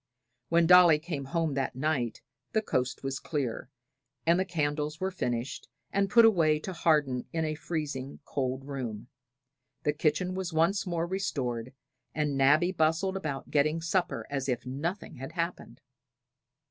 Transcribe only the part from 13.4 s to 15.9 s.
getting supper as if nothing had happened.